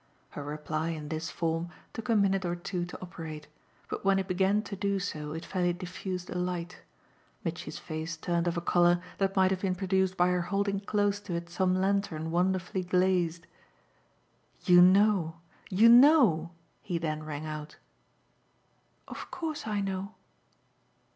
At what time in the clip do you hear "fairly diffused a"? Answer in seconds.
5.45-6.37